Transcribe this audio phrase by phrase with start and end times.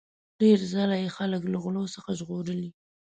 [0.41, 2.69] ډیر ځله یې خلک له غلو څخه ژغورلي.